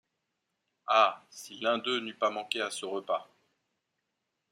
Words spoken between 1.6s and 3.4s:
d’eux n’eût pas manqué à ce repas!